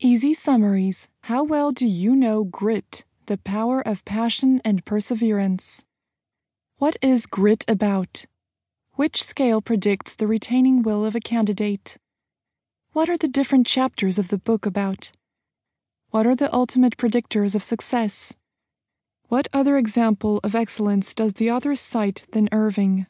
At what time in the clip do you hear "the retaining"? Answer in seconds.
10.14-10.82